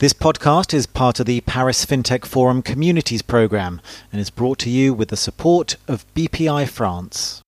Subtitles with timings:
[0.00, 4.70] This podcast is part of the Paris FinTech Forum Communities Programme and is brought to
[4.70, 7.42] you with the support of BPI France.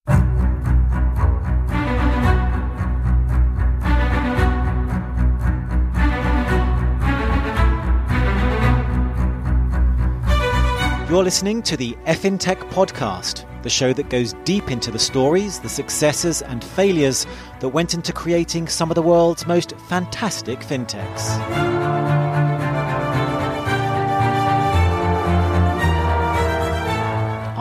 [11.08, 15.70] You're listening to the FinTech Podcast, the show that goes deep into the stories, the
[15.70, 17.26] successes, and failures
[17.60, 22.11] that went into creating some of the world's most fantastic fintechs.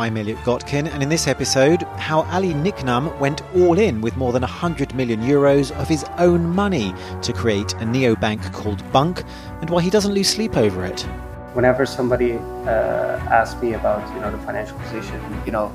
[0.01, 4.33] I'm Elliot Gotkin, and in this episode, how Ali Niknam went all in with more
[4.33, 6.91] than 100 million euros of his own money
[7.21, 9.23] to create a neobank called Bunq,
[9.61, 11.01] and why he doesn't lose sleep over it.
[11.53, 15.71] Whenever somebody uh, asks me about, you know, the financial position, you know,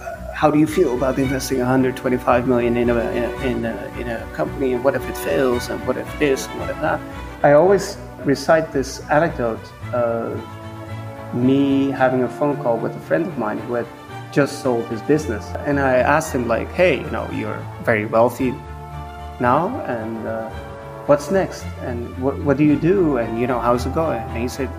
[0.00, 4.00] uh, how do you feel about investing 125 million in a, in a, in a,
[4.00, 6.80] in a company, and what if it fails, and what if this, and what if
[6.80, 6.98] that?
[7.42, 9.60] I always recite this anecdote
[11.36, 13.86] me having a phone call with a friend of mine who had
[14.32, 15.44] just sold his business.
[15.66, 18.50] And I asked him, like, hey, you know, you're very wealthy
[19.40, 20.50] now, and uh,
[21.06, 21.64] what's next?
[21.82, 23.18] And what, what do you do?
[23.18, 24.20] And, you know, how's it going?
[24.20, 24.70] And he said,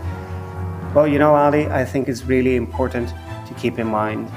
[0.94, 3.09] well, you know, Ali, I think it's really important
[3.47, 4.31] to keep in mind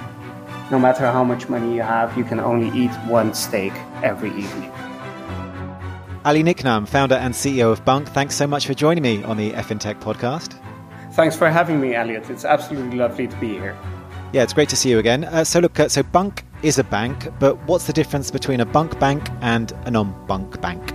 [0.71, 4.71] no matter how much money you have, you can only eat one steak every evening.
[6.25, 9.53] Ali Niknam, founder and CEO of Bunq, thanks so much for joining me on the
[9.53, 10.55] FinTech podcast.
[11.13, 12.31] Thanks for having me, Elliot.
[12.31, 13.77] It's absolutely lovely to be here.
[14.33, 15.25] Yeah, it's great to see you again.
[15.25, 18.67] Uh, so, look, uh, so Bunq is a bank, but what's the difference between a
[18.67, 20.95] Bunq bank and a non Bunq bank?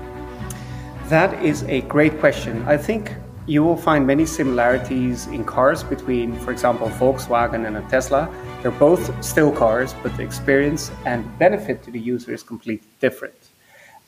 [1.09, 2.63] That is a great question.
[2.65, 3.13] I think
[3.45, 8.33] you will find many similarities in cars between, for example, Volkswagen and a Tesla.
[8.61, 13.35] They're both still cars, but the experience and benefit to the user is completely different.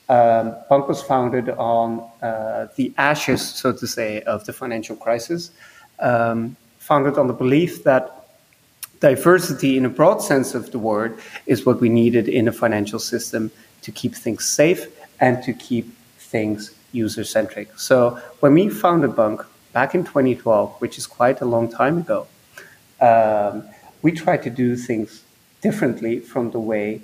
[0.08, 5.50] Um, Bunq was founded on uh, the ashes, so to say, of the financial crisis
[6.00, 8.28] um, founded on the belief that
[9.00, 12.98] diversity, in a broad sense of the word, is what we needed in a financial
[12.98, 13.50] system
[13.82, 14.86] to keep things safe
[15.20, 17.78] and to keep things user centric.
[17.78, 22.26] So when we founded Bunq back in 2012, which is quite a long time ago,
[23.00, 23.64] um,
[24.02, 25.22] we tried to do things
[25.60, 27.02] differently from the way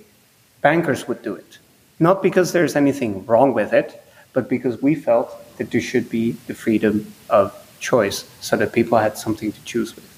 [0.61, 1.59] bankers would do it.
[1.99, 4.03] Not because there's anything wrong with it,
[4.33, 5.29] but because we felt
[5.59, 7.53] that there should be the freedom of
[7.93, 10.09] choice so that people had something to choose with.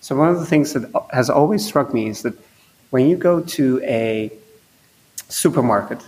[0.00, 2.34] So, one of the things that has always struck me is that
[2.90, 4.30] when you go to a
[5.28, 6.00] supermarket,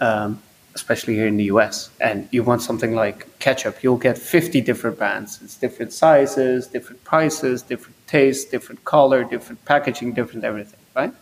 [0.00, 0.40] um,
[0.74, 4.98] especially here in the US, and you want something like ketchup, you'll get 50 different
[4.98, 5.40] brands.
[5.42, 11.12] It's different sizes, different prices, different tastes, different color, different packaging, different everything, right?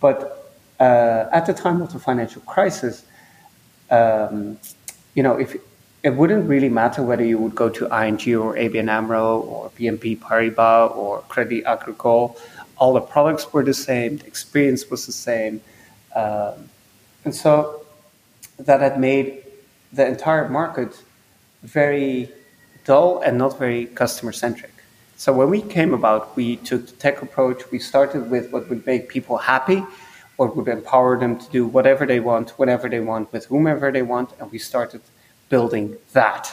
[0.00, 0.18] But
[0.80, 3.04] uh, at the time of the financial crisis,
[3.90, 4.58] um,
[5.14, 5.54] you know, if
[6.02, 10.18] it wouldn't really matter whether you would go to ING or ABN AMRO or BNP
[10.18, 12.36] Paribas or Credit Agricole.
[12.76, 15.60] All the products were the same, the experience was the same.
[16.16, 16.68] Um,
[17.24, 17.86] and so
[18.58, 19.44] that had made
[19.92, 21.00] the entire market
[21.62, 22.28] very
[22.84, 24.72] dull and not very customer centric.
[25.16, 27.70] So when we came about, we took the tech approach.
[27.70, 29.84] We started with what would make people happy,
[30.36, 34.02] what would empower them to do whatever they want, whenever they want, with whomever they
[34.02, 34.30] want.
[34.40, 35.00] And we started
[35.52, 36.50] building that.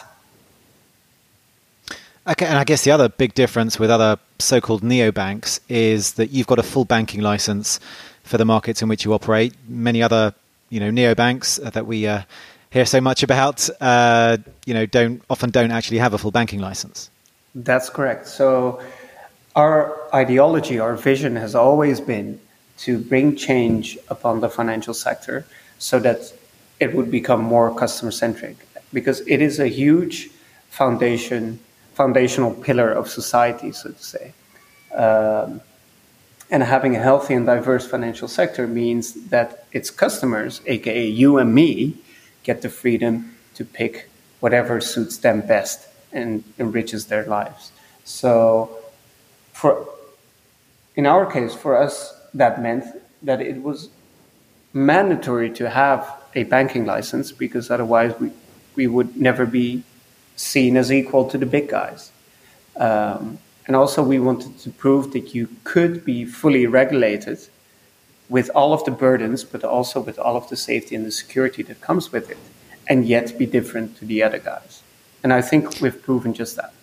[2.28, 6.48] Okay, and I guess the other big difference with other so-called neobanks is that you've
[6.48, 7.80] got a full banking license
[8.24, 9.54] for the markets in which you operate.
[9.70, 10.34] Many other,
[10.70, 12.24] you know, neobanks that we uh,
[12.72, 16.60] hear so much about, uh, you know, don't often don't actually have a full banking
[16.60, 17.10] license.
[17.56, 18.28] That's correct.
[18.28, 18.84] So
[19.56, 22.38] our ideology, our vision has always been
[22.80, 25.46] to bring change upon the financial sector
[25.78, 26.34] so that
[26.82, 28.58] it would become more customer centric
[28.94, 30.30] because it is a huge
[30.70, 31.60] foundation,
[31.94, 34.34] foundational pillar of society, so to say.
[34.94, 35.62] Um,
[36.52, 41.54] and having a healthy and diverse financial sector means that its customers, aka you and
[41.54, 41.98] me,
[42.44, 47.72] get the freedom to pick whatever suits them best and enriches their lives.
[48.04, 48.80] So,
[49.54, 49.88] for
[50.96, 52.86] in our case, for us, that meant
[53.22, 53.90] that it was
[54.74, 58.32] mandatory to have a banking license because otherwise we,
[58.80, 59.84] we would never be
[60.36, 62.02] seen as equal to the big guys.
[62.88, 63.24] Um,
[63.66, 67.40] and also, we wanted to prove that you could be fully regulated
[68.30, 71.62] with all of the burdens, but also with all of the safety and the security
[71.70, 72.42] that comes with it,
[72.88, 74.82] and yet be different to the other guys.
[75.24, 76.74] And I think we've proven just that.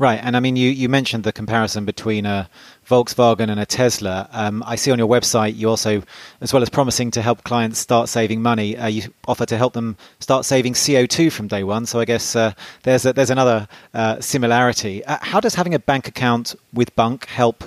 [0.00, 2.48] Right, and I mean, you, you mentioned the comparison between a
[2.88, 4.30] Volkswagen and a Tesla.
[4.32, 6.02] Um, I see on your website you also,
[6.40, 9.74] as well as promising to help clients start saving money, uh, you offer to help
[9.74, 11.84] them start saving CO2 from day one.
[11.84, 15.04] So I guess uh, there's a, there's another uh, similarity.
[15.04, 17.62] Uh, how does having a bank account with Bunq help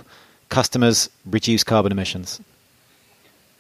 [0.50, 2.42] customers reduce carbon emissions?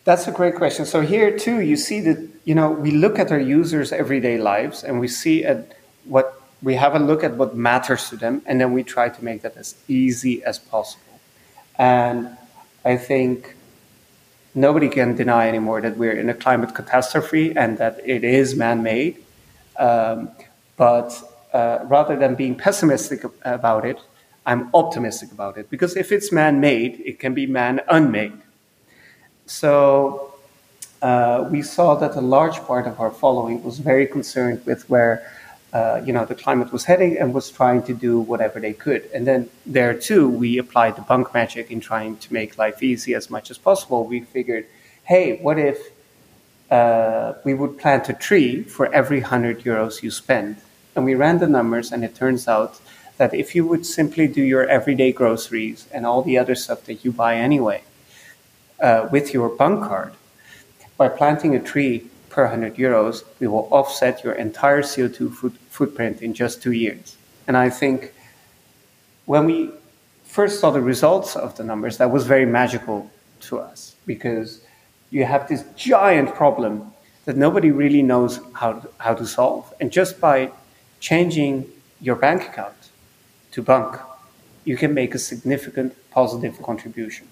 [0.03, 0.87] That's a great question.
[0.87, 4.83] So here too, you see that you know we look at our users' everyday lives
[4.83, 8.59] and we see at what we have a look at what matters to them, and
[8.59, 11.19] then we try to make that as easy as possible.
[11.77, 12.37] And
[12.85, 13.55] I think
[14.55, 19.17] nobody can deny anymore that we're in a climate catastrophe and that it is man-made.
[19.77, 20.29] Um,
[20.77, 21.11] but
[21.53, 23.99] uh, rather than being pessimistic about it,
[24.45, 28.39] I'm optimistic about it because if it's man-made, it can be man-unmade.
[29.45, 30.33] So
[31.01, 35.25] uh, we saw that a large part of our following was very concerned with where
[35.73, 39.09] uh, you know, the climate was heading and was trying to do whatever they could.
[39.11, 43.15] And then there too, we applied the Bunq magic in trying to make life easy
[43.15, 44.05] as much as possible.
[44.05, 44.67] We figured,
[45.05, 45.79] hey, what if
[46.69, 50.57] uh, we would plant a tree for every 100 euros you spend?
[50.95, 52.79] And we ran the numbers, and it turns out
[53.17, 57.03] that if you would simply do your everyday groceries and all the other stuff that
[57.03, 57.81] you buy anyway
[58.79, 60.13] uh, with your Bunq card,
[60.97, 66.21] by planting a tree per 100 euros, we will offset your entire CO2 foot, footprint
[66.21, 67.15] in just two years.
[67.47, 68.11] And I think
[69.25, 69.69] when we
[70.25, 73.09] first saw the results of the numbers, that was very magical
[73.41, 74.61] to us because
[75.11, 76.91] you have this giant problem
[77.25, 79.71] that nobody really knows how to, how to solve.
[79.79, 80.51] And just by
[80.99, 81.69] changing
[82.01, 82.89] your bank account
[83.51, 83.99] to Bunq,
[84.65, 87.27] you can make a significant positive contribution.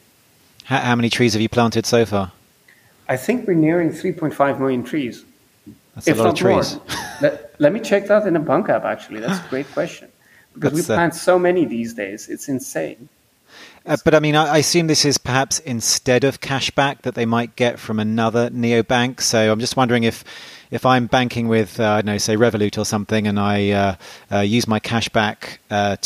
[0.66, 2.32] How, how many trees have you planted so far?
[3.12, 5.26] I think we're nearing 3.5 million trees.
[5.96, 6.80] That's if a lot of trees.
[7.22, 9.20] let, let, me check that in a Bunq app, actually.
[9.20, 10.08] That's a great question.
[10.54, 13.10] Because That's, we uh, plant uh, so many these days, it's insane.
[13.86, 17.26] Uh, but I mean, I, I, assume this is perhaps instead of cashback that they
[17.26, 19.20] might get from another neobank.
[19.20, 20.24] So I'm just wondering if,
[20.72, 23.96] if I'm banking with, uh, I don't know, say Revolut or something, and I uh,
[24.32, 25.58] uh, use my cashback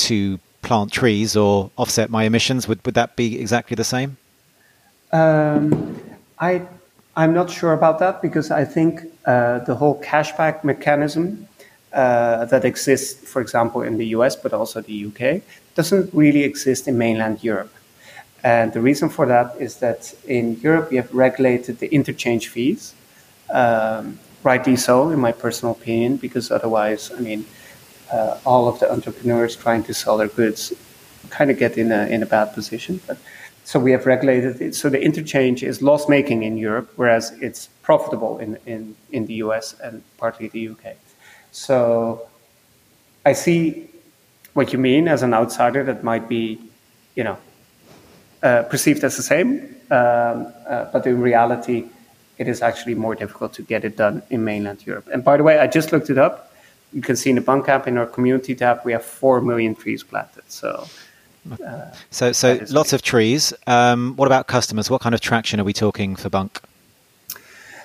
[0.08, 4.18] to plant trees or offset my emissions, would, would that be exactly the same?
[5.12, 6.02] Um,
[6.40, 6.66] I
[7.18, 11.48] I'm not sure about that because I think uh, the whole cashback mechanism
[11.94, 15.42] uh, that exists, for example, in the US, but also the UK,
[15.76, 17.74] doesn't really exist in mainland Europe.
[18.44, 22.94] And the reason for that is that in Europe, we have regulated the interchange fees.
[23.50, 27.46] Um, rightly so, in my personal opinion, because otherwise, I mean,
[28.12, 30.74] uh, all of the entrepreneurs trying to sell their goods
[31.30, 33.00] kind of get in a, in a bad position.
[33.08, 33.18] But
[33.66, 34.76] so we have regulated it.
[34.76, 39.34] So the interchange is loss making in Europe, whereas it's profitable in, in, in the
[39.46, 40.96] US and partly the UK.
[41.52, 42.28] So
[43.26, 43.90] I see
[44.54, 46.60] what you mean as an outsider that might be,
[47.16, 47.38] you know,
[48.44, 49.76] uh, perceived as the same.
[49.90, 51.86] Um, uh, but in reality,
[52.38, 55.08] it is actually more difficult to get it done in mainland Europe.
[55.12, 56.54] And by the way, I just looked it up.
[56.94, 59.74] You can see in the Bunq app in our community tab, we have 4 million
[59.74, 60.44] trees planted.
[60.50, 60.86] So
[62.10, 63.54] so, so lots of trees.
[63.68, 64.90] Um, what about customers?
[64.90, 66.62] What kind of traction are we talking for Bunq?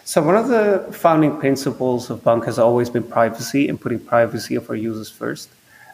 [0.04, 4.54] So, one of the founding principles of Bunq has always been privacy and putting privacy
[4.56, 5.48] of our users first.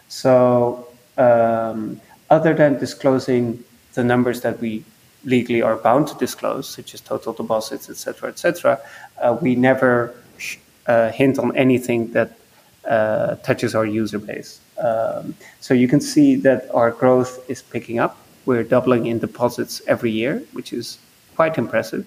[0.09, 3.63] So, um, other than disclosing
[3.95, 4.85] the numbers that we
[5.25, 8.81] legally are bound to disclose, such as total deposits, etc., etc.,
[9.21, 12.39] uh, we never sh- uh, hint on anything that
[12.87, 14.61] uh, touches our user base.
[14.79, 18.17] Um, so you can see that our growth is picking up.
[18.45, 20.99] We're doubling in deposits every year, which is
[21.35, 22.07] quite impressive.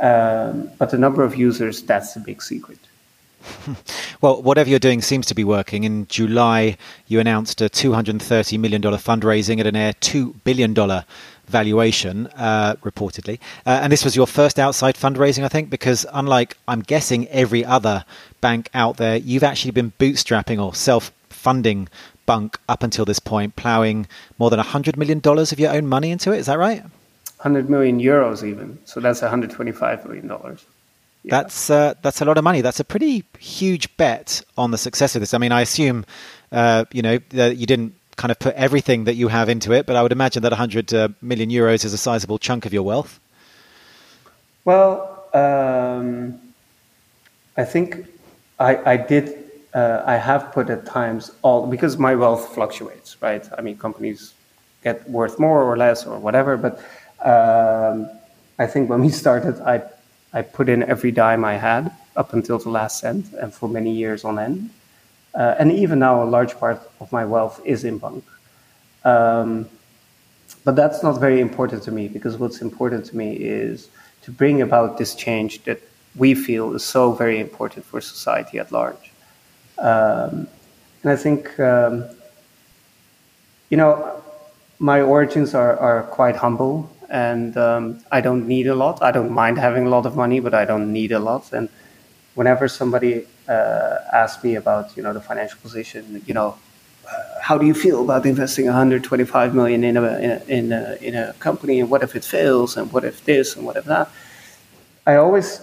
[0.00, 2.78] Um, but the number of users, that's the big secret.
[4.24, 5.84] Well, whatever you're doing seems to be working.
[5.84, 6.78] In July,
[7.08, 10.74] you announced a $230 million fundraising at an air $2 billion
[11.46, 13.38] valuation, uh, reportedly.
[13.66, 17.66] Uh, and this was your first outside fundraising, I think, because unlike, I'm guessing, every
[17.66, 18.06] other
[18.40, 21.12] bank out there, you've actually been bootstrapping or self
[21.44, 21.88] funding
[22.26, 24.06] Bunq up until this point, ploughing
[24.38, 26.38] more than $100 million of your own money into it.
[26.38, 26.82] Is that right?
[26.82, 28.78] 100 million euros, even.
[28.86, 30.64] So that's 125 million dollars.
[31.22, 31.30] Yeah.
[31.40, 32.60] That's uh, that's a lot of money.
[32.60, 35.32] That's a pretty huge bet on the success of this.
[35.32, 36.04] I mean, I assume
[36.52, 39.86] uh, you know that you didn't kind of put everything that you have into it,
[39.86, 42.82] but I would imagine that 100 uh, million euros is a sizable chunk of your
[42.82, 43.20] wealth.
[44.64, 46.40] Well, um,
[47.56, 48.06] I think
[48.58, 49.43] I, I did
[49.74, 53.46] uh, I have put at times all because my wealth fluctuates, right?
[53.58, 54.34] I mean, companies
[54.82, 56.78] get worth more or less or whatever, but
[57.24, 58.08] um,
[58.58, 59.82] I think when we started, I
[60.32, 63.92] I put in every dime I had up until the last cent, and for many
[63.92, 64.70] years on end.
[65.34, 68.24] Uh, and even now, a large part of my wealth is in Bunq.
[69.04, 69.68] Um,
[70.64, 73.88] but that's not very important to me because what's important to me is
[74.22, 75.80] to bring about this change that
[76.16, 79.13] we feel is so very important for society at large.
[79.78, 80.48] Um,
[81.02, 82.04] and I think, um,
[83.70, 84.22] you know,
[84.78, 89.02] my origins are, are quite humble and um, I don't need a lot.
[89.02, 91.52] I don't mind having a lot of money, but I don't need a lot.
[91.52, 91.68] And
[92.34, 96.56] whenever somebody uh, asks me about, you know, the financial position, you know,
[97.40, 101.14] how do you feel about investing 125 million in a, in a, in a, in
[101.14, 104.10] a company and what if it fails and what if this and what if that?
[105.06, 105.60] I always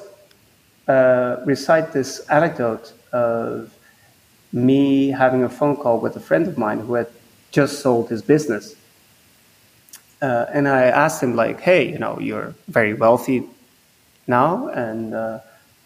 [0.88, 3.74] uh, recite this anecdote of
[4.51, 7.08] me having a phone call with a friend of mine who had
[7.51, 8.75] just sold his business.
[10.22, 13.43] Uh, and I asked him, like, hey, you know, you're very wealthy
[14.27, 15.39] now, and uh,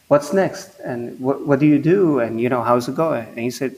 [0.10, 0.80] what's next?
[0.80, 2.20] And what, what do you do?
[2.20, 3.28] And, you know, how's it going?
[3.30, 3.76] And he said,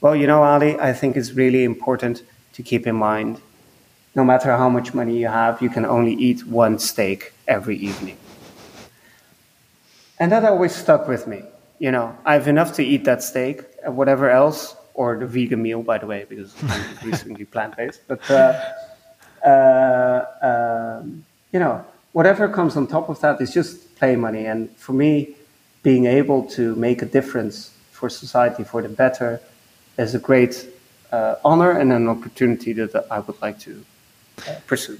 [0.00, 2.22] well, you know, Ali, I think it's really important
[2.54, 3.40] to keep in mind
[4.14, 8.16] no matter how much money you have, you can only eat one steak every evening.
[10.18, 11.42] And that always stuck with me.
[11.78, 15.82] You know, I have enough to eat that steak, whatever else, or the vegan meal,
[15.82, 18.00] by the way, because I'm recently plant based.
[18.06, 18.60] But, uh,
[19.46, 24.46] uh, um, you know, whatever comes on top of that is just play money.
[24.46, 25.36] And for me,
[25.82, 29.40] being able to make a difference for society for the better
[29.98, 30.68] is a great
[31.10, 33.84] uh, honor and an opportunity that I would like to
[34.48, 34.98] uh, pursue.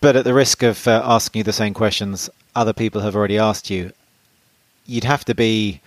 [0.00, 3.38] But at the risk of uh, asking you the same questions other people have already
[3.38, 3.92] asked you,
[4.86, 5.80] you'd have to be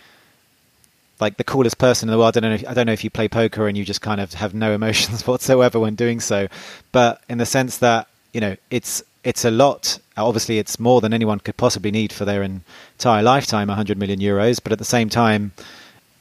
[1.19, 2.37] like the coolest person in the world.
[2.37, 2.55] I don't know.
[2.55, 4.73] If, I don't know if you play poker and you just kind of have no
[4.73, 6.47] emotions whatsoever when doing so,
[6.91, 9.99] but in the sense that you know it's it's a lot.
[10.17, 14.61] Obviously, it's more than anyone could possibly need for their entire lifetime, 100 million euros.
[14.63, 15.51] But at the same time,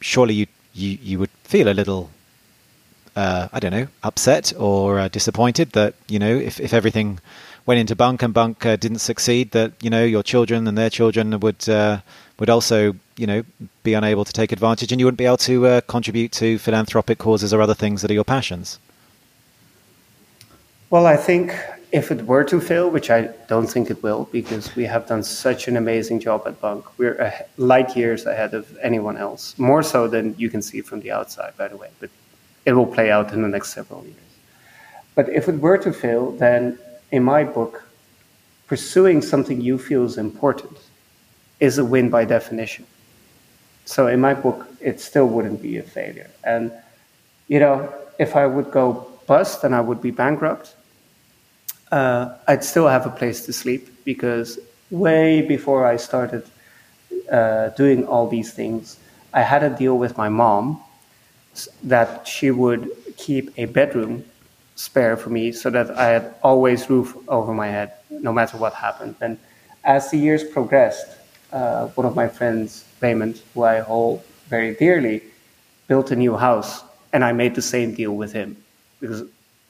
[0.01, 2.11] surely you you you would feel a little
[3.17, 7.21] uh, I don't know upset or uh, disappointed that you know if if everything
[7.66, 10.90] went into Bunq and Bunq uh, didn't succeed that you know your children and their
[10.90, 12.00] children would uh,
[12.38, 13.42] would also you know
[13.83, 17.18] be unable to take advantage and you wouldn't be able to uh, contribute to philanthropic
[17.18, 18.78] causes or other things that are your passions.
[20.90, 21.56] Well, I think
[21.90, 25.23] if it were to fail, which I don't think it will, because we have done
[25.23, 30.09] such an amazing job at Bunq, we're light years ahead of anyone else, more so
[30.09, 31.90] than you can see from the outside, by the way.
[32.00, 32.11] But
[32.66, 34.16] it will play out in the next several years.
[35.14, 36.78] But if it were to fail, then
[37.14, 37.75] in my book,
[38.66, 40.76] pursuing something you feel is important
[41.61, 42.85] is a win by definition.
[43.85, 46.30] So in my book, it still wouldn't be a failure.
[46.42, 46.73] And,
[47.47, 47.76] you know,
[48.18, 50.75] if I would go bust and I would be bankrupt,
[51.92, 54.59] uh, I'd still have a place to sleep because
[54.90, 56.42] way before I started
[57.30, 58.99] uh, doing all these things,
[59.33, 60.83] I had a deal with my mom
[61.85, 64.25] that she would keep a bedroom
[64.76, 68.75] spare for me so that I had always roof over my head no matter what
[68.75, 69.14] happened.
[69.21, 69.38] And
[69.85, 71.07] as the years progressed,
[71.52, 75.23] uh, one of my friends, Raymond, who I hold very dearly,
[75.87, 78.57] built a new house, and I made the same deal with him
[79.00, 79.23] because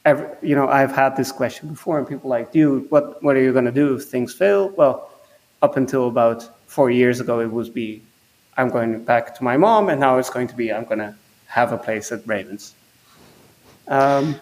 [0.05, 3.43] every, you know, I've had this question before, and people like, dude, what, what are
[3.43, 4.71] you going to do if things fail?
[4.71, 5.11] Well,
[5.61, 8.03] up until about four years ago, it would be,
[8.57, 11.15] I'm going back to my mom, and now it's going to be, I'm going to
[11.47, 12.75] have a place at Ravens.
[13.89, 14.41] Um,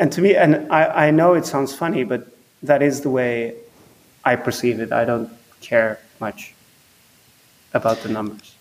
[0.00, 2.26] and to me, and I, I know it sounds funny, but
[2.62, 3.54] that is the way
[4.24, 4.92] I perceive it.
[4.92, 5.30] I don't
[5.60, 6.54] care much
[7.74, 8.56] about the numbers.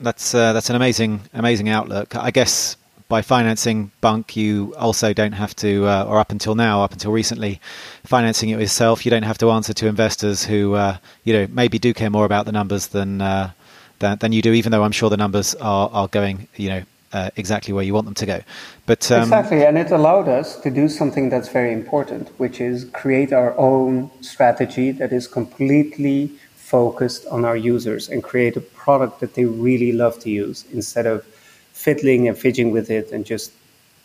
[0.00, 2.16] That's uh, that's an amazing amazing outlook.
[2.16, 2.76] I guess
[3.08, 7.12] by financing Bunq, you also don't have to, uh, or up until now, up until
[7.12, 7.60] recently,
[8.02, 11.78] financing it yourself, you don't have to answer to investors who, uh, you know, maybe
[11.78, 13.52] do care more about the numbers than uh,
[14.00, 14.52] than, than, you do.
[14.52, 16.82] Even though I'm sure the numbers are are going, you know,
[17.14, 18.40] uh, exactly where you want them to go.
[18.86, 22.84] But um, exactly, and it allowed us to do something that's very important, which is
[22.86, 29.20] create our own strategy that is completely focused on our users and create a product
[29.20, 31.24] that they really love to use instead of
[31.72, 33.52] fiddling and fidgeting with it and just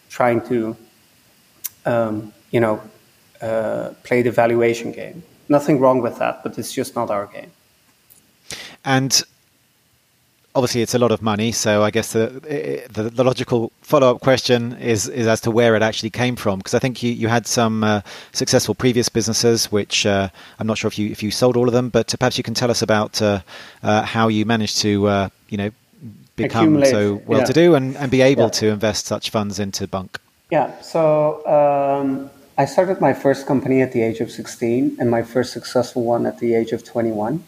[0.10, 0.75] trying to,
[1.86, 2.80] um, you know,
[3.42, 5.24] uh, play the valuation game.
[5.48, 7.51] Nothing wrong with that, but it's just not our game.
[8.86, 9.24] And
[10.56, 11.51] obviously, it's a lot of money.
[11.51, 12.27] So I guess the
[12.89, 16.60] the, the logical follow up question is is as to where it actually came from.
[16.60, 18.01] Because I think you, you had some uh,
[18.32, 20.29] successful previous businesses, which uh,
[20.60, 22.53] I'm not sure if you if you sold all of them, but perhaps you can
[22.53, 23.41] tell us about uh,
[23.84, 25.72] uh how you managed to uh, you know
[26.36, 28.50] become so well to do and, and be able yeah.
[28.62, 30.20] to invest such funds into Bunq?
[30.51, 35.22] Yeah, so um, I started my first company at the age of 16 and my
[35.22, 37.44] first successful one at the age of 21.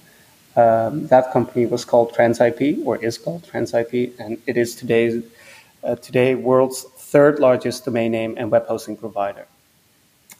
[0.55, 5.23] Um, that company was called TransIP or is called TransIP, and it is today's
[5.83, 9.47] uh, today world's third largest domain name and web hosting provider.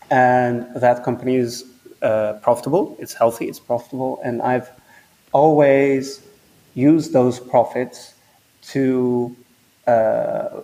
[0.10, 1.64] And that company is
[2.02, 4.70] uh, profitable, it's healthy, it's profitable, and I've
[5.32, 6.22] always
[6.74, 8.14] used those profits
[8.64, 9.36] to
[9.88, 10.62] uh,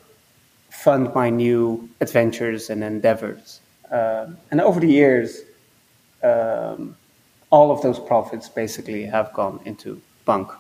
[0.70, 3.62] fund my new adventures and endeavors.
[3.90, 5.40] Uh, and over the years,
[6.22, 6.97] um,
[7.50, 10.52] all of those profits basically have gone into Bunq.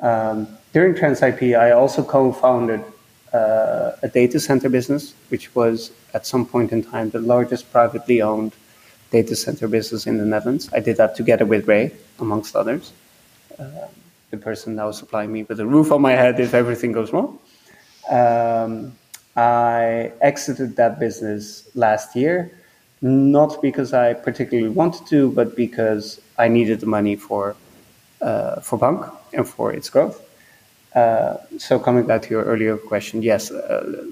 [0.00, 2.84] Um, during TransIP, I also co-founded
[3.32, 8.22] uh, a data center business, which was at some point in time the largest privately
[8.22, 8.52] owned
[9.10, 10.68] data center business in the Netherlands.
[10.72, 12.92] I did that together with Ray, amongst others.
[13.58, 13.88] Uh,
[14.30, 17.38] the person now supplying me with a roof on my head if everything goes wrong.
[18.10, 18.96] Um,
[19.36, 22.50] I exited that business last year,
[23.04, 27.54] not because I particularly wanted to, but because I needed the money for
[28.22, 30.18] uh, for Bunq and for its growth.
[30.94, 34.06] Uh, so coming back to your earlier question, yes, uh,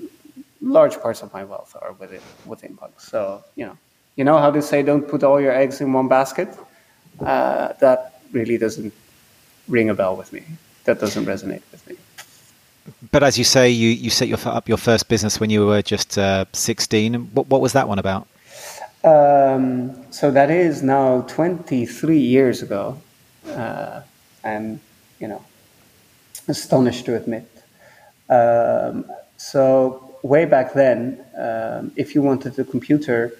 [0.60, 3.00] large parts of my wealth are within within Bunq.
[3.00, 3.78] So you know,
[4.16, 6.50] you know how to say, don't put all your eggs in one basket.
[7.18, 8.92] Uh, that really doesn't
[9.68, 10.42] ring a bell with me.
[10.84, 11.96] That doesn't resonate with me.
[13.10, 15.82] But as you say, you, you set your, up your first business when you were
[15.82, 17.14] just uh, 16.
[17.32, 18.26] What, what was that one about?
[19.04, 23.00] Um, so that is now 23 years ago.
[23.46, 24.02] Uh,
[24.44, 24.80] I'm,
[25.18, 25.44] you know,
[26.46, 27.48] astonished to admit.
[28.28, 33.32] Um, so way back then, um, if you wanted a computer,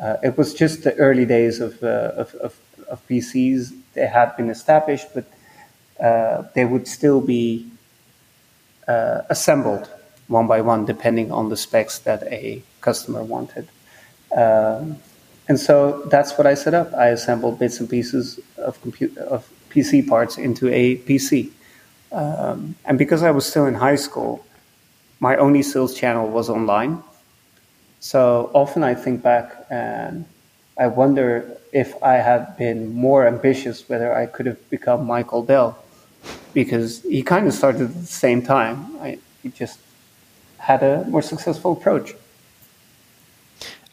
[0.00, 3.72] uh, it was just the early days of, uh, of, of, of, PCs.
[3.92, 5.26] They had been established, but
[6.00, 7.70] uh, they would still be
[8.88, 9.90] uh, assembled
[10.28, 13.68] one by one, depending on the specs that a customer wanted.
[14.36, 14.96] Um,
[15.48, 16.92] and so that's what I set up.
[16.94, 21.50] I assembled bits and pieces of, compute, of PC parts into a PC.
[22.12, 24.44] Um, and because I was still in high school,
[25.20, 27.02] my only sales channel was online.
[28.00, 30.24] So often I think back and
[30.78, 35.78] I wonder if I had been more ambitious, whether I could have become Michael Dell
[36.54, 38.96] because he kind of started at the same time.
[39.00, 39.78] I, he just
[40.58, 42.14] had a more successful approach.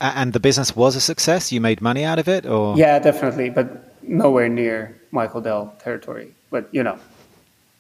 [0.02, 1.52] And the business was a success.
[1.52, 3.68] You made money out of it, or yeah, definitely, but
[4.02, 6.34] nowhere near Michael Dell territory.
[6.50, 6.98] But you know,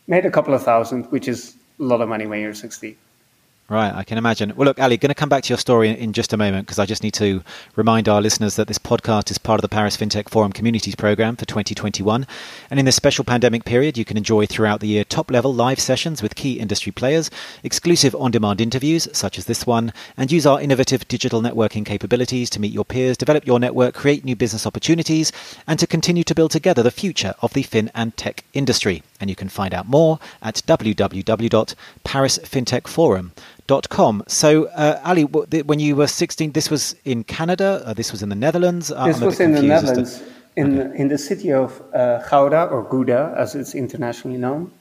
[0.08, 2.98] made a couple of thousand, which is a lot of money when you're 60.
[3.70, 4.52] Right, I can imagine.
[4.56, 6.80] Well, look, Ali, going to come back to your story in, just a moment because
[6.80, 7.44] I just need to
[7.76, 11.36] remind our listeners that this podcast is part of the Paris FinTech Forum Communities Program
[11.36, 12.26] for 2021.
[12.72, 15.80] And in this special pandemic period, you can enjoy throughout the year top level live
[15.80, 17.30] sessions with key industry players,
[17.62, 22.50] exclusive on demand interviews such as this one, and use our innovative digital networking capabilities
[22.50, 25.32] to meet your peers, develop your network, create new business opportunities,
[25.68, 29.04] and to continue to build together the future of the fin and tech industry.
[29.22, 33.32] And you can find out more at www.parisfintechforum.com
[33.70, 34.24] Com.
[34.28, 38.36] So, uh, Ali, when you were 16, this was in Canada, this was in the
[38.36, 38.92] Netherlands?
[38.92, 40.24] Uh, this was in the Netherlands,
[40.56, 41.00] in, okay.
[41.00, 44.72] in the city of uh, Gouda, or Gouda, as it's internationally known,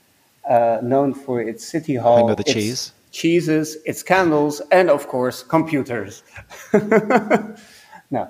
[0.49, 2.17] uh, known for its city hall.
[2.17, 2.91] Home of the cheese.
[3.11, 6.23] Cheeses, its candles, and of course, computers.
[8.09, 8.27] no,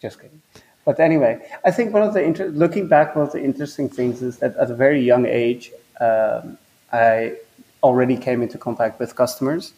[0.00, 0.42] just kidding.
[0.84, 4.22] But anyway, I think one of the inter- looking back, one of the interesting things
[4.22, 6.56] is that at a very young age, um,
[6.92, 7.34] I
[7.82, 9.72] already came into contact with customers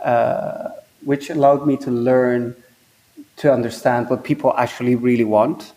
[0.00, 0.70] uh,
[1.04, 2.54] which allowed me to learn
[3.36, 5.72] to understand what people actually really want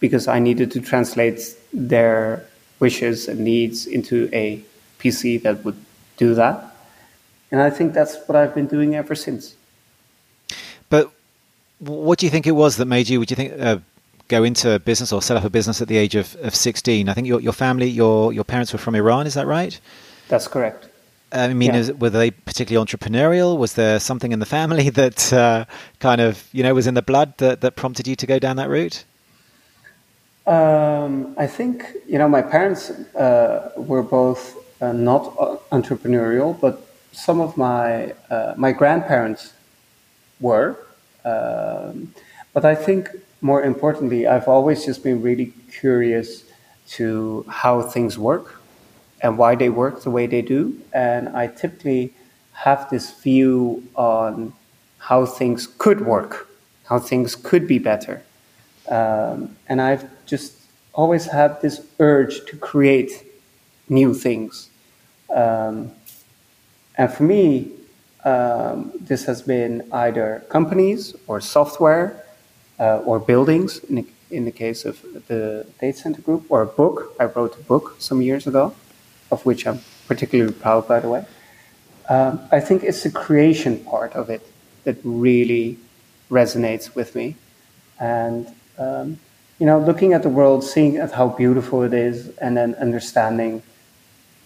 [0.00, 2.44] because I needed to translate their
[2.80, 4.62] wishes and needs into a
[4.98, 5.76] PC that would
[6.16, 6.74] do that.
[7.50, 9.56] And I think that's what I've been doing ever since.
[10.90, 11.10] But
[11.78, 13.78] what do you think it was that made you, would you think, uh,
[14.28, 17.08] go into a business or set up a business at the age of, of 16?
[17.08, 19.78] I think your, your family, your, your parents were from Iran, is that right?
[20.28, 20.87] That's correct.
[21.32, 21.80] I mean, yeah.
[21.80, 23.58] is, were they particularly entrepreneurial?
[23.58, 25.64] Was there something in the family that uh,
[26.00, 28.56] kind of, you know, was in the blood that, that prompted you to go down
[28.56, 29.04] that route?
[30.46, 35.24] Um, I think, you know, my parents uh, were both uh, not
[35.70, 39.52] entrepreneurial, but some of my uh, my grandparents
[40.40, 40.78] were.
[41.24, 42.14] Um,
[42.54, 43.10] but I think
[43.42, 46.44] more importantly, I've always just been really curious
[46.96, 48.57] to how things work
[49.20, 50.80] and why they work the way they do.
[50.92, 52.14] And I typically
[52.52, 54.52] have this view on
[54.98, 56.48] how things could work,
[56.84, 58.22] how things could be better.
[58.88, 60.54] Um, and I've just
[60.92, 63.24] always had this urge to create
[63.88, 64.70] new things.
[65.34, 65.92] Um,
[66.96, 67.70] and for me,
[68.24, 72.24] um, this has been either companies or software
[72.80, 76.66] uh, or buildings, in the, in the case of the data center group, or a
[76.66, 77.14] book.
[77.20, 78.74] I wrote a book some years ago
[79.30, 81.24] of which I'm particularly proud, by the way.
[82.08, 84.46] Um, I think it's the creation part of it
[84.84, 85.78] that really
[86.30, 87.36] resonates with me.
[88.00, 88.46] And,
[88.78, 89.18] um,
[89.58, 93.62] you know, looking at the world, seeing at how beautiful it is, and then understanding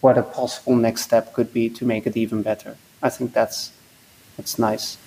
[0.01, 2.75] what a possible next step could be to make it even better.
[3.01, 3.71] I think that's,
[4.35, 4.97] that's nice.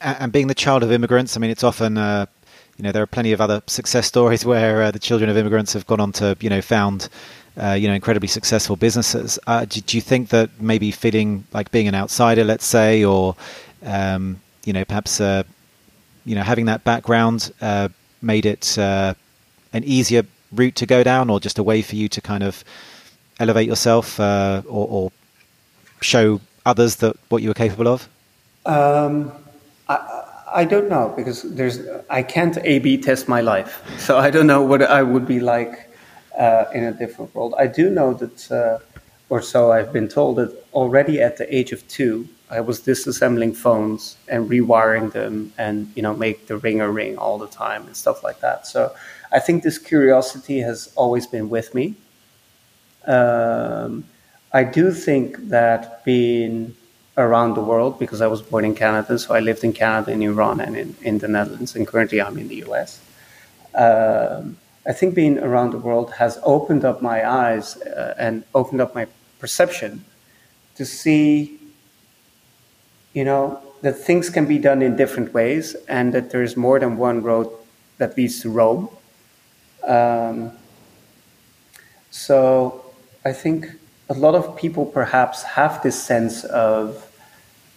[0.00, 2.26] And being the child of immigrants, I mean, it's often, uh,
[2.76, 5.72] you know, there are plenty of other success stories where uh, the children of immigrants
[5.74, 7.08] have gone on to, you know, found
[7.58, 9.38] uh, you know, incredibly successful businesses.
[9.46, 13.34] Uh, do, do, you think that maybe feeling like being an outsider, let's say, or
[13.84, 15.42] um, you know, perhaps uh,
[16.24, 17.88] you know, having that background uh,
[18.22, 19.14] made it uh,
[19.72, 22.64] an easier route to go down, or just a way for you to kind of
[23.40, 25.12] elevate yourself or, or,
[26.00, 28.08] show others that what you were capable of?
[28.66, 29.32] Um,
[29.88, 34.46] I, I don't know because there's I can't A/B test my life, so I don't
[34.46, 35.87] know what I would be like
[36.38, 37.54] uh, in a different world.
[37.58, 38.78] I do know that, uh,
[39.28, 43.54] or so I've been told, that already at the age of two, I was disassembling
[43.54, 47.94] phones and rewiring them, and you know, make the ringer ring all the time and
[47.94, 48.66] stuff like that.
[48.66, 48.94] So
[49.32, 51.94] I think this curiosity has always been with me.
[53.06, 54.04] Um,
[54.52, 56.74] I do think that being
[57.18, 60.22] around the world, because I was born in Canada, so I lived in Canada, in
[60.22, 63.00] Iran, and in, in the Netherlands, and currently I'm in the US.
[63.74, 68.80] Um, I think being around the world has opened up my eyes uh, and opened
[68.80, 69.06] up my
[69.38, 70.04] perception
[70.76, 71.58] to see,
[73.12, 76.78] you know, that things can be done in different ways and that there is more
[76.78, 77.48] than one road
[77.98, 78.88] that leads to Rome.
[79.86, 80.52] Um,
[82.10, 82.84] so
[83.24, 83.66] I think
[84.08, 87.06] a lot of people perhaps have this sense of,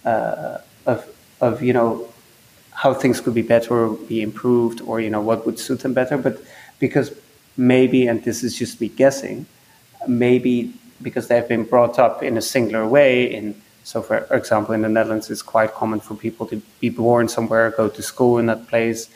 [0.05, 1.07] uh, of,
[1.41, 2.07] of you know,
[2.71, 5.93] how things could be better or be improved or, you know, what would suit them
[5.93, 6.17] better.
[6.17, 6.41] But
[6.81, 7.15] because
[7.55, 9.45] maybe, and this is just me guessing,
[10.07, 13.31] maybe because they've been brought up in a singular way.
[13.33, 17.29] In so, for example, in the Netherlands, it's quite common for people to be born
[17.29, 19.09] somewhere, go to school in that place,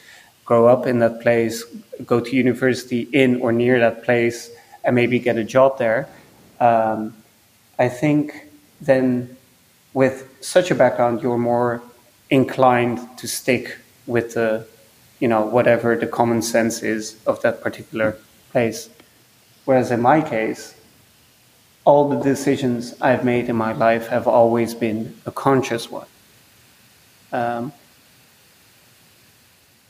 [0.45, 1.63] grow up in that place,
[2.06, 4.49] go to university in or near that place,
[4.84, 6.08] and maybe get a job there.
[6.60, 7.15] Um,
[7.78, 8.47] I think
[8.80, 9.36] then,
[9.93, 11.82] with such a background, you're more
[12.30, 14.67] inclined to stick with the
[15.19, 18.17] you know, whatever the common sense is of that particular
[18.51, 18.89] place.
[19.65, 20.75] Whereas in my case,
[21.86, 26.08] all the decisions I've made in my life have always been a conscious one.
[27.32, 27.71] Um,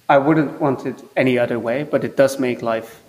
[0.08, 3.02] I wouldn't want it any other way, but it does make life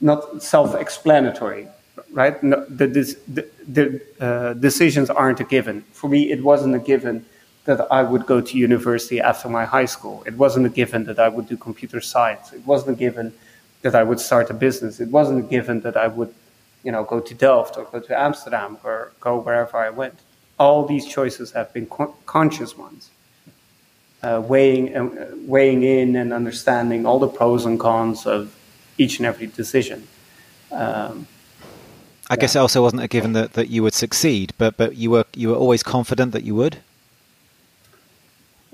[0.00, 1.68] not self-explanatory,
[2.12, 2.42] right?
[2.42, 5.82] No, the, the, the uh, decisions aren't a given.
[5.92, 7.24] For me, it wasn't a given
[7.64, 10.22] that I would go to university after my high school.
[10.26, 12.52] It wasn't a given that I would do computer science.
[12.52, 13.32] It wasn't a given
[13.82, 15.00] that I would start a business.
[15.00, 16.32] It wasn't a given that I would,
[16.82, 20.14] you know, go to Delft or go to Amsterdam or go wherever I went.
[20.58, 23.10] All these choices have been co- conscious ones,
[24.22, 28.54] uh, weighing uh, weighing in and understanding all the pros and cons of
[28.96, 30.06] each and every decision.
[30.70, 31.26] Um,
[32.30, 32.40] I yeah.
[32.40, 35.24] guess it also wasn't a given that, that you would succeed, but but you were
[35.34, 36.78] you were always confident that you would.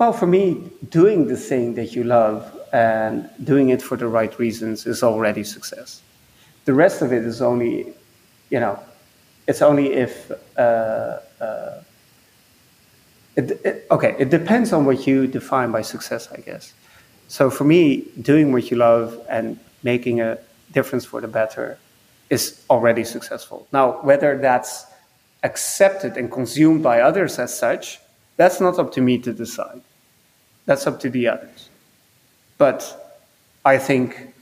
[0.01, 4.33] Well, for me, doing the thing that you love and doing it for the right
[4.39, 6.01] reasons is already success.
[6.65, 7.93] The rest of it is only,
[8.49, 8.79] you know,
[9.47, 10.31] it's only if.
[10.57, 11.83] Uh, uh,
[13.35, 16.73] it, it, okay, it depends on what you define by success, I guess.
[17.27, 20.39] So for me, doing what you love and making a
[20.71, 21.77] difference for the better
[22.31, 23.67] is already successful.
[23.71, 24.87] Now, whether that's
[25.43, 27.99] accepted and consumed by others as such,
[28.35, 29.81] that's not up to me to decide.
[30.71, 31.67] That's up to the others.
[32.57, 32.79] But
[33.65, 34.33] I think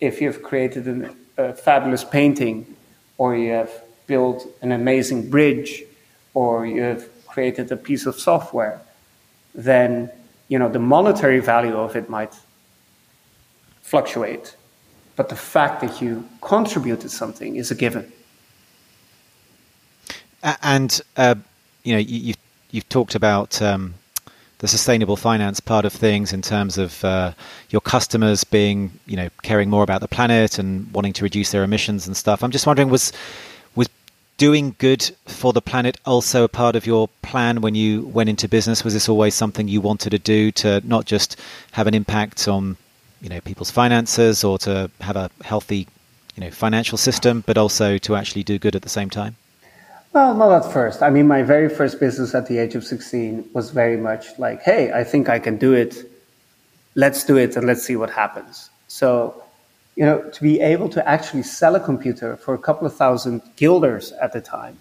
[0.00, 2.74] if you've created an, a fabulous painting,
[3.18, 3.70] or you have
[4.06, 5.82] built an amazing bridge,
[6.32, 8.80] or you have created a piece of software,
[9.54, 10.10] then
[10.48, 12.32] you know the monetary value of it might
[13.82, 14.56] fluctuate,
[15.16, 18.10] but the fact that you contributed something is a given.
[20.62, 21.34] And uh,
[21.82, 22.38] you know, you, have you've,
[22.70, 23.92] you've talked about um,
[24.64, 27.32] the sustainable finance part of things in terms of uh,
[27.68, 31.64] your customers being, you know, caring more about the planet and wanting to reduce their
[31.64, 32.42] emissions and stuff.
[32.42, 33.12] I'm just wondering, was
[33.74, 33.90] was
[34.38, 38.48] doing good for the planet also a part of your plan when you went into
[38.48, 38.82] business?
[38.84, 41.38] Was this always something you wanted to do to not just
[41.72, 42.78] have an impact on,
[43.20, 45.86] you know, people's finances or to have a healthy,
[46.36, 49.36] you know, financial system, but also to actually do good at the same time?
[50.14, 51.02] Well, not at first.
[51.02, 54.62] I mean, my very first business at the age of 16 was very much like,
[54.62, 56.08] hey, I think I can do it.
[56.94, 58.70] Let's do it and let's see what happens.
[58.86, 59.42] So,
[59.96, 63.42] you know, to be able to actually sell a computer for a couple of thousand
[63.56, 64.78] guilders at the time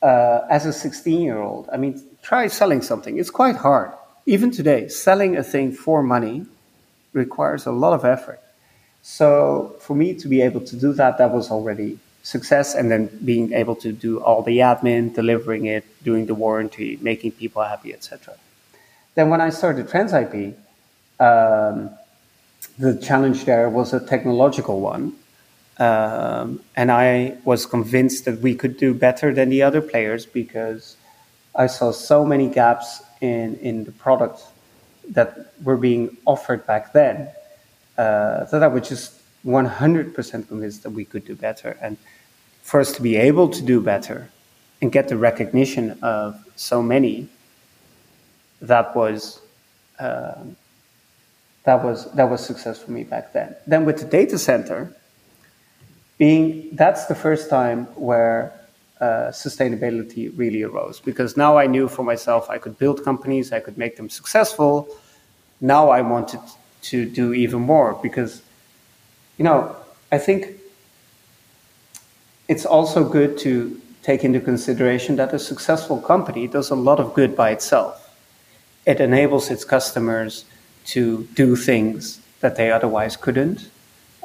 [0.00, 3.18] uh, as a 16 year old, I mean, try selling something.
[3.18, 3.92] It's quite hard.
[4.24, 6.46] Even today, selling a thing for money
[7.12, 8.40] requires a lot of effort.
[9.02, 12.74] So for me to be able to do that, that was already success.
[12.74, 17.32] And then being able to do all the admin, delivering it, doing the warranty, making
[17.32, 18.34] people happy, etc.
[19.14, 20.54] Then when I started TransIP,
[21.18, 21.90] um,
[22.78, 25.14] the challenge there was a technological one.
[25.78, 30.96] Um, and I was convinced that we could do better than the other players because
[31.54, 34.46] I saw so many gaps in, in the products
[35.10, 37.30] that were being offered back then
[37.98, 41.78] uh, that I was just 100% convinced that we could do better.
[41.80, 41.96] And
[42.62, 44.30] for us to be able to do better
[44.82, 47.28] and get the recognition of so many,
[48.60, 49.40] that was
[49.98, 50.44] uh,
[51.64, 53.54] that was that was success for me back then.
[53.66, 54.94] Then with the data center,
[56.18, 58.52] being that's the first time where
[59.00, 63.60] uh, sustainability really arose because now I knew for myself I could build companies, I
[63.60, 64.88] could make them successful.
[65.60, 66.40] Now I wanted
[66.82, 68.42] to do even more because,
[69.40, 69.74] you know,
[70.12, 70.60] I think
[72.46, 77.14] it's also good to take into consideration that a successful company does a lot of
[77.14, 78.14] good by itself.
[78.84, 80.44] It enables its customers
[80.92, 83.70] to do things that they otherwise couldn't.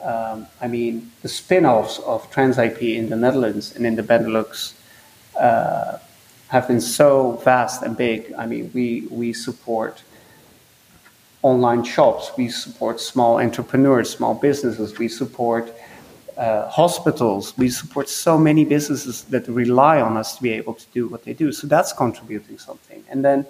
[0.04, 4.73] Um, I mean, the spin offs of TransIP in the Netherlands and in the Benelux
[5.39, 5.97] uh,
[6.49, 8.34] have been so vast and big.
[8.38, 10.04] I mean, we, we support
[11.45, 15.71] online shops, we support small entrepreneurs, small businesses, we support
[16.38, 20.88] uh, hospitals, we support so many businesses that rely on us to be able to
[20.91, 21.51] do what they do.
[21.51, 23.03] So that's contributing something.
[23.10, 23.45] And then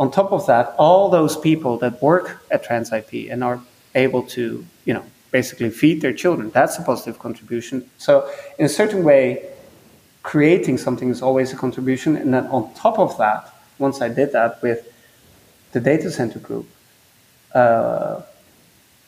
[0.00, 3.60] on top of that, all those people that work at TransIP and are
[3.94, 6.50] able to, you know, basically feed their children.
[6.50, 7.88] That's a positive contribution.
[7.98, 9.48] So, in a certain way,
[10.24, 12.16] creating something is always a contribution.
[12.16, 14.92] And then on top of that, once I did that with
[15.70, 16.66] the data center group,
[17.54, 18.22] uh,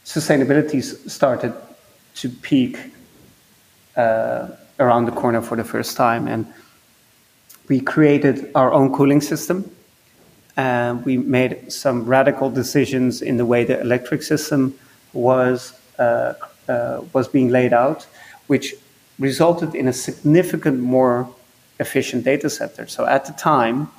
[0.05, 1.55] sustainability started
[2.17, 2.79] to peak
[3.97, 6.29] uh, around the corner for the first time.
[6.29, 6.47] And
[7.69, 9.71] we created our own cooling system.
[10.57, 14.79] And we made some radical decisions in the way the electric system
[15.13, 16.35] was uh,
[16.69, 18.07] uh, was being laid out,
[18.47, 18.75] which
[19.19, 21.29] resulted in a significant more
[21.79, 22.87] efficient data center.
[22.87, 23.91] So at the time,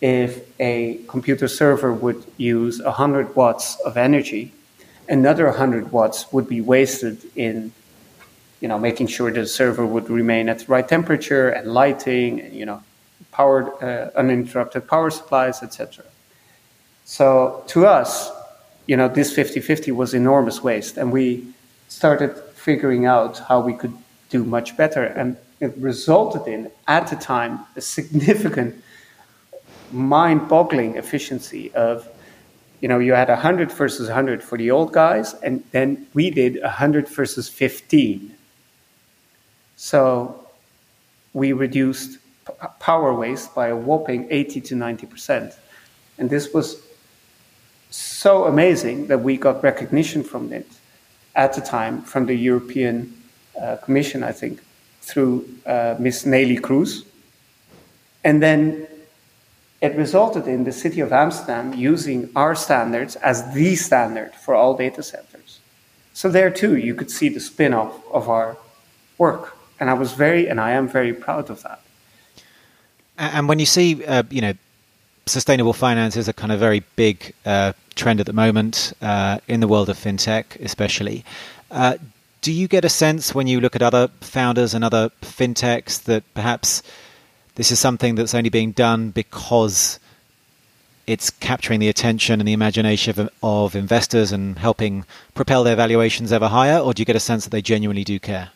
[0.00, 4.52] if a computer server would use 100 watts of energy,
[5.08, 7.72] another 100 watts would be wasted in
[8.60, 12.54] you know making sure the server would remain at the right temperature and lighting and
[12.54, 12.82] you know
[13.32, 16.04] powered uh, uninterrupted power supplies etc
[17.04, 18.30] so to us
[18.90, 20.96] you know, this 50-50 was enormous waste.
[20.96, 21.46] And we
[21.86, 23.96] started figuring out how we could
[24.30, 25.04] do much better.
[25.04, 28.82] And it resulted in, at the time, a significant
[29.92, 32.08] mind-boggling efficiency of,
[32.80, 36.60] you know, you had 100 versus 100 for the old guys, and then we did
[36.62, 38.34] 100 versus 15.
[39.76, 40.46] So
[41.32, 42.18] we reduced
[42.80, 45.54] power waste by a whopping 80 to 90%.
[46.18, 46.82] And this was
[47.90, 50.66] so amazing that we got recognition from it
[51.34, 53.14] at the time from the European
[53.60, 54.60] uh, Commission, I think,
[55.00, 57.04] through uh, Miss Neelie Kroes
[58.24, 58.86] And then
[59.80, 64.76] it resulted in the city of Amsterdam using our standards as the standard for all
[64.76, 65.60] data centers.
[66.12, 68.56] So there too, you could see the spin-off of our
[69.16, 71.80] work, and I was very, and I am very proud of that.
[73.16, 74.54] And when you see, uh, you know,
[75.26, 79.60] sustainable finance is a kind of very big uh, trend at the moment uh, in
[79.60, 81.24] the world of fintech, especially.
[81.70, 81.96] Uh,
[82.42, 86.22] do you get a sense when you look at other founders and other fintechs that
[86.34, 86.82] perhaps
[87.54, 89.98] this is something that's only being done because
[91.06, 96.32] it's capturing the attention and the imagination of, of investors and helping propel their valuations
[96.32, 98.50] ever higher, or do you get a sense that they genuinely do care?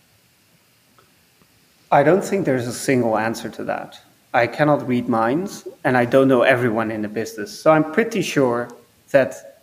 [1.90, 4.00] I don't think there's a single answer to that.
[4.32, 7.56] I cannot read minds, and I don't know everyone in the business.
[7.58, 8.68] So I'm pretty sure
[9.10, 9.60] that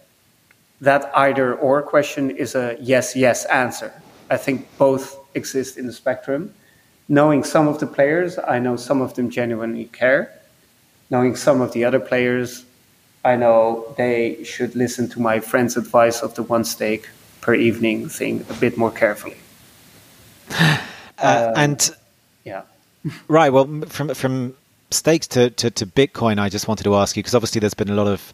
[0.82, 3.94] that either or question is a yes, yes answer.
[4.30, 6.54] I think both exist in the spectrum.
[7.12, 10.32] Knowing some of the players, I know some of them genuinely care.
[11.10, 12.64] Knowing some of the other players,
[13.26, 17.10] I know they should listen to my friend's advice of the one steak
[17.42, 19.36] per evening thing a bit more carefully.
[21.24, 21.96] Uh, um, and
[22.46, 22.62] yeah,
[23.28, 23.54] right.
[23.54, 24.56] Well, from from
[24.90, 27.90] steaks to, to, to Bitcoin, I just wanted to ask you because obviously there's been
[27.90, 28.34] a lot of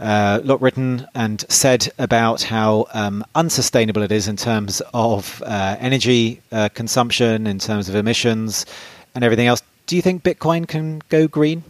[0.00, 5.76] uh, lot written and said about how um, unsustainable it is in terms of uh,
[5.78, 8.66] energy uh, consumption, in terms of emissions,
[9.14, 9.62] and everything else.
[9.86, 11.62] do you think Bitcoin can go green?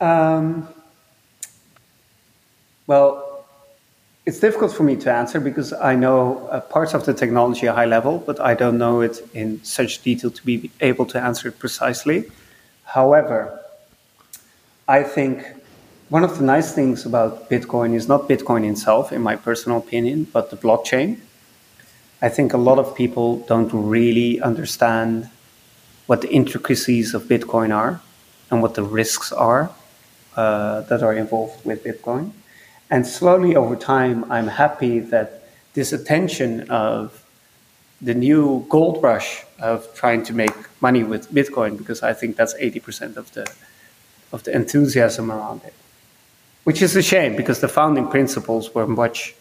[0.00, 0.68] Um,
[2.86, 3.44] well,
[4.24, 7.74] it's difficult for me to answer because I know uh, parts of the technology at
[7.74, 11.48] high level, but I don't know it in such detail to be able to answer
[11.48, 12.30] it precisely.
[12.84, 13.60] However,
[14.88, 15.44] I think
[16.12, 20.24] one of the nice things about Bitcoin is not Bitcoin itself, in my personal opinion,
[20.30, 21.18] but the blockchain.
[22.20, 25.30] I think a lot of people don't really understand
[26.04, 28.02] what the intricacies of Bitcoin are
[28.50, 29.70] and what the risks are
[30.36, 32.32] uh, that are involved with Bitcoin.
[32.90, 37.24] And slowly over time, I'm happy that this attention of
[38.02, 42.52] the new gold rush of trying to make money with Bitcoin, because I think that's
[42.52, 43.50] 80% of the,
[44.30, 45.72] of the enthusiasm around it,
[46.64, 49.34] which is a shame because the founding principles were much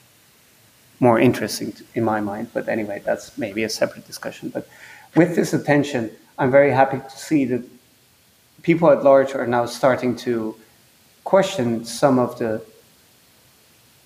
[0.99, 2.49] more interesting in my mind.
[2.53, 4.49] But anyway, that's maybe a separate discussion.
[4.49, 4.67] But
[5.15, 7.63] with this attention, I'm very happy to see that
[8.62, 10.55] people at large are now starting to
[11.23, 12.63] question some of the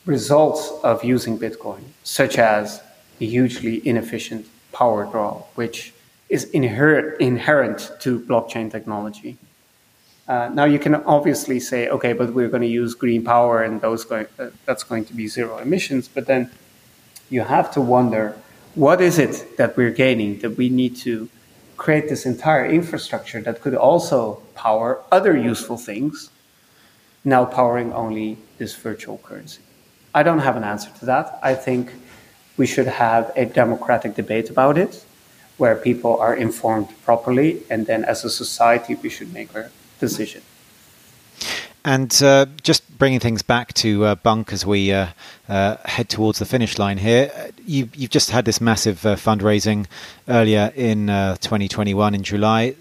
[0.05, 2.81] results of using Bitcoin, such as
[3.19, 5.93] a hugely inefficient power draw, which
[6.29, 9.37] is inherent, inherent to blockchain technology.
[10.27, 13.79] Uh, now you can obviously say, okay, but we're going to use green power and
[13.81, 16.07] those going, uh, that's going to be zero emissions.
[16.07, 16.49] But then
[17.29, 18.35] you have to wonder,
[18.73, 21.29] what is it that we're gaining that we need to
[21.77, 26.31] create this entire infrastructure that could also power other useful things,
[27.23, 29.61] now powering only this virtual currency?
[30.13, 31.39] I don't have an answer to that.
[31.43, 31.91] I think
[32.57, 35.05] we should have a democratic debate about it
[35.57, 40.41] where people are informed properly, and then as a society, we should make our decision.
[41.83, 45.09] And uh, just bringing things back to uh, Bunq as we uh,
[45.47, 49.85] uh head towards the finish line here, you, have just had this massive uh, fundraising
[50.27, 52.75] earlier in uh, 2021 in July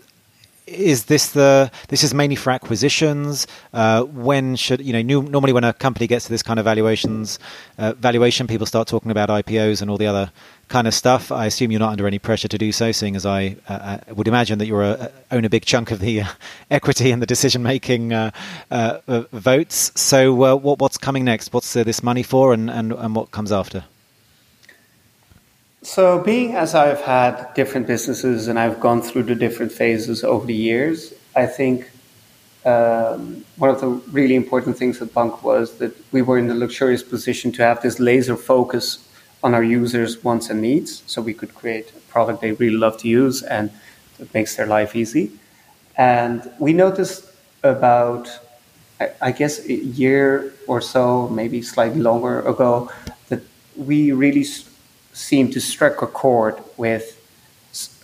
[0.66, 3.46] is this the this is mainly for acquisitions?
[3.72, 6.64] Uh, when should you know new, normally when a company gets to this kind of
[6.64, 7.38] valuations
[7.78, 10.32] uh, valuation people start talking about IPOs and all the other
[10.68, 11.30] kind of stuff.
[11.30, 13.72] I assume you're not under any pressure to do so seeing as I uh,
[14.08, 16.28] uh would imagine that you own a big chunk of the uh,
[16.70, 18.30] equity and the decision making uh,
[19.32, 19.92] votes.
[19.94, 21.52] So what, what's coming next?
[21.52, 23.84] What's this money for and, and, and what comes after
[25.84, 30.46] so, being as I've had different businesses and I've gone through the different phases over
[30.46, 31.90] the years, I think
[32.64, 36.54] um, one of the really important things at Bunq was that we were in the
[36.54, 39.06] luxurious position to have this laser focus
[39.42, 41.02] on our users' wants and needs.
[41.06, 43.70] So, we could create a product they really love to use and
[44.18, 45.32] that makes their life easy.
[45.98, 47.26] And we noticed
[47.62, 48.30] about,
[49.20, 52.90] I guess, a year or so, maybe slightly longer ago,
[53.28, 53.42] that
[53.76, 54.44] we really
[55.14, 57.20] seem to strike a chord with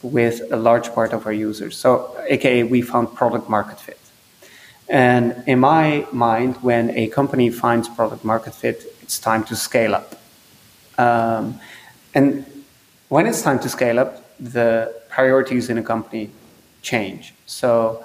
[0.02, 1.76] with a large part of our users.
[1.76, 4.00] So, aka, we found product market fit.
[4.88, 9.94] And in my mind, when a company finds product market fit, it's time to scale
[9.94, 10.16] up.
[10.98, 11.60] Um,
[12.14, 12.44] and
[13.08, 16.30] when it's time to scale up, the priorities in a company
[16.82, 17.34] change.
[17.46, 18.04] So,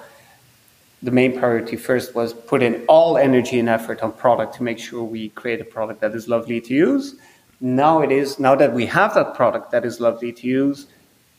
[1.02, 4.78] the main priority first was put in all energy and effort on product to make
[4.78, 7.16] sure we create a product that is lovely to use
[7.60, 10.86] now it is, now that we have that product that is lovely to use,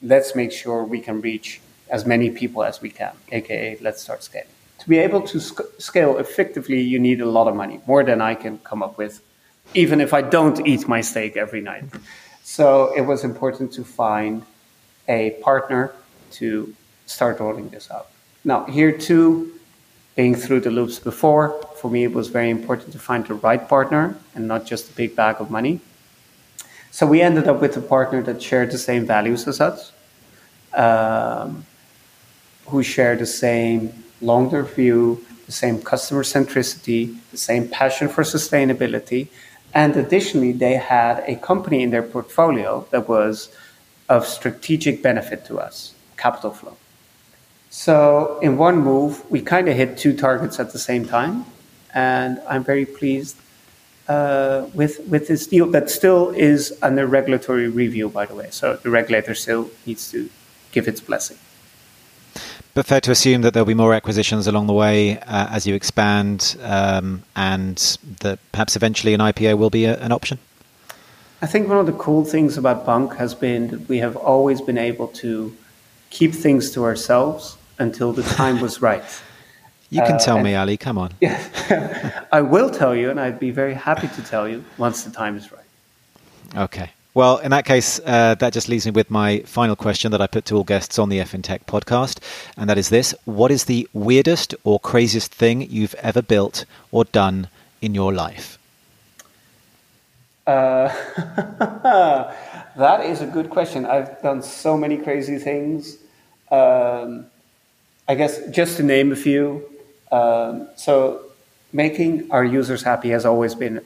[0.01, 4.23] let's make sure we can reach as many people as we can, aka let's start
[4.23, 4.47] scaling.
[4.80, 8.21] To be able to sc- scale effectively, you need a lot of money, more than
[8.21, 9.21] I can come up with,
[9.73, 11.86] even if I don't eat my steak every night.
[12.43, 14.43] So it was important to find
[15.08, 15.93] a partner
[16.32, 16.73] to
[17.06, 18.08] start rolling this out.
[18.43, 19.53] Now, here too,
[20.15, 23.67] being through the loops before, for me it was very important to find the right
[23.67, 25.80] partner and not just a big bag of money.
[26.98, 29.92] So we ended up with a partner that shared the same values as us,
[30.74, 31.64] um,
[32.66, 39.28] who shared the same long-term view, the same customer centricity, the same passion for sustainability,
[39.76, 43.50] and additionally, they had a company in their portfolio that was
[44.10, 46.74] of strategic benefit to us, Capitalflow.
[47.70, 51.46] So in one move, we kind of hit two targets at the same time,
[51.94, 53.38] and I'm very pleased
[54.74, 58.48] with with this deal that still is under regulatory review, by the way.
[58.52, 60.30] So the regulator still needs to
[60.72, 61.38] give its blessing.
[62.74, 65.74] But fair to assume that there'll be more acquisitions along the way uh, as you
[65.74, 67.78] expand, um, and
[68.20, 70.38] that perhaps eventually an IPO will be a, an option.
[71.41, 74.62] I think one of the cool things about Bunq has been that we have always
[74.62, 75.55] been able to
[76.12, 79.03] keep things to ourselves until the time was right.
[79.90, 80.78] You can uh, tell me, Ali.
[80.78, 81.14] Come on.
[81.22, 85.12] Yeah, I will tell you, and I'd be very happy to tell you once the
[85.12, 85.64] time is right.
[86.56, 86.92] Okay.
[87.14, 90.28] Well, in that case, uh, that just leaves me with my final question that I
[90.28, 92.20] put to all guests on the FinTech podcast,
[92.58, 97.06] and that is this: What is the weirdest or craziest thing you've ever built or
[97.06, 97.48] done
[97.82, 98.60] in your life?
[100.46, 100.90] Uh,
[102.78, 103.86] that is a good question.
[103.86, 105.98] I've done so many crazy things.
[106.52, 107.26] Um,
[108.08, 109.68] I guess just to name a few.
[110.12, 111.22] Um, so,
[111.74, 113.82] making our users happy has always been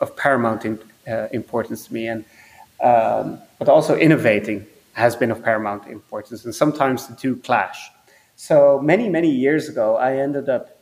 [0.00, 2.24] of paramount in, uh, importance to me, and
[2.82, 7.90] um, but also innovating has been of paramount importance, and sometimes the two clash.
[8.36, 10.76] So many many years ago, I ended up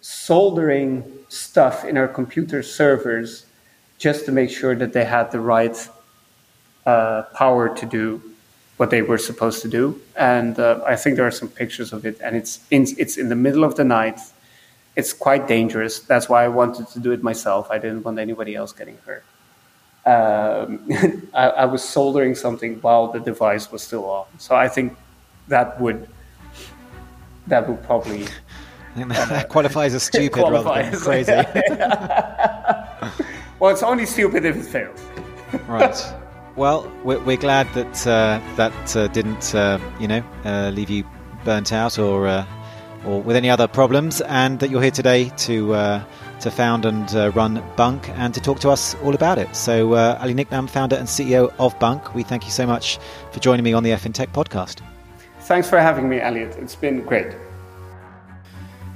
[0.00, 3.46] soldering stuff in our computer servers
[3.98, 5.88] just to make sure that they had the right
[6.86, 8.22] uh, power to do
[8.80, 10.00] what they were supposed to do.
[10.16, 13.28] And uh, I think there are some pictures of it, and it's in, it's in
[13.28, 14.18] the middle of the night.
[14.96, 15.98] It's quite dangerous.
[15.98, 17.70] That's why I wanted to do it myself.
[17.70, 19.22] I didn't want anybody else getting hurt.
[20.06, 20.88] Um,
[21.34, 24.24] I, I, was soldering something while the device was still on.
[24.38, 24.96] So I think
[25.48, 26.08] that would
[27.48, 28.24] that would probably
[28.96, 31.06] that qualifies as stupid qualifies.
[31.06, 31.66] rather than crazy.
[33.60, 35.00] well, it's only stupid if it fails.
[35.68, 36.19] right.
[36.56, 41.04] Well, we're, we're glad that uh, that uh, didn't, uh, you know, uh, leave you
[41.44, 42.44] burnt out or uh,
[43.06, 46.04] or with any other problems, and that you're here today to uh,
[46.40, 49.54] to found and run Bunq and to talk to us all about it.
[49.54, 52.98] So, Ali Niknam, founder and CEO of Bunq, we thank you so much
[53.30, 54.80] for joining me on the FinTech podcast.
[55.40, 56.56] Thanks for having me, Elliot.
[56.58, 57.34] It's been great.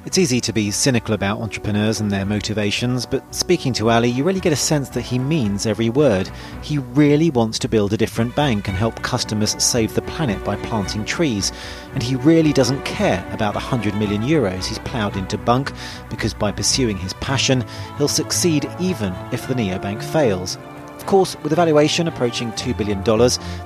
[0.06, 4.22] It's easy to be cynical about entrepreneurs and their motivations, but speaking to Ali, you
[4.22, 6.30] really get a sense that he means every word.
[6.60, 10.56] He really wants to build a different bank and help customers save the planet by
[10.56, 11.52] planting trees.
[11.94, 15.72] And he really doesn't care about the 100 million euros he's ploughed into Bunq,
[16.10, 17.64] because by pursuing his passion,
[17.96, 20.58] he'll succeed even if the neobank fails.
[20.96, 23.02] Of course, with a valuation approaching $2 billion,